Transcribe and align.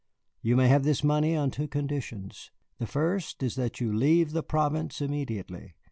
You 0.41 0.55
may 0.55 0.67
have 0.67 0.83
this 0.83 1.03
money 1.03 1.35
on 1.35 1.51
two 1.51 1.67
conditions. 1.67 2.49
The 2.79 2.87
first 2.87 3.43
is 3.43 3.53
that 3.53 3.79
you 3.79 3.93
leave 3.93 4.31
the 4.31 4.41
province 4.41 4.99
immediately. 4.99 5.75